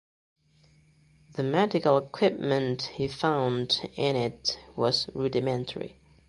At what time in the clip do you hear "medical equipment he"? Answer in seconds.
1.43-3.07